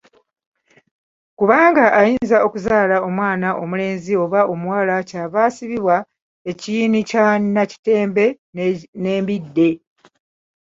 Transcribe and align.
Kubanga 1.37 1.83
ayinza 1.99 2.37
okuzaala 2.47 2.95
omwana 3.07 3.47
omulenzi 3.61 4.13
oba 4.23 4.41
omuwala 4.53 4.95
kyava 5.09 5.39
asibibwa 5.47 5.97
ekiyina 6.51 6.97
ekya 7.03 7.25
nakitembe 7.55 8.25
n'embidde. 9.01 9.69